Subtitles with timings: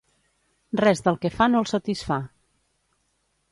[0.81, 2.19] Res del que fa no el satisfà.